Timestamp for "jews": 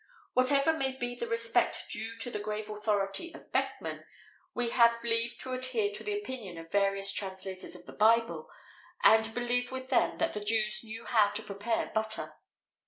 10.43-10.83